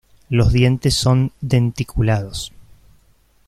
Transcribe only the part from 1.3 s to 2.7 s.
denticulados.